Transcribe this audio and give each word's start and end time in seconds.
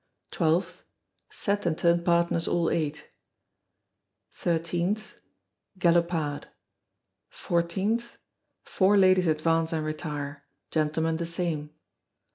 12th, 0.31 0.81
Set 1.29 1.63
and 1.63 1.77
turn 1.77 2.03
partners 2.03 2.47
all 2.47 2.71
eight. 2.71 3.07
13th, 4.33 5.19
Galopade. 5.77 6.45
14th, 7.31 8.13
Four 8.63 8.97
ladies 8.97 9.27
advance 9.27 9.71
and 9.71 9.85
retire, 9.85 10.43
gentlemen 10.71 11.17
the 11.17 11.27
same. 11.27 11.75